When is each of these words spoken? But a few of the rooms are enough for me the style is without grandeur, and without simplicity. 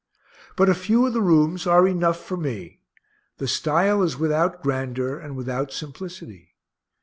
But 0.55 0.67
a 0.67 0.73
few 0.73 1.05
of 1.05 1.13
the 1.13 1.21
rooms 1.21 1.67
are 1.67 1.87
enough 1.87 2.17
for 2.17 2.35
me 2.35 2.79
the 3.37 3.47
style 3.47 4.01
is 4.01 4.17
without 4.17 4.63
grandeur, 4.63 5.19
and 5.19 5.35
without 5.35 5.71
simplicity. 5.71 6.55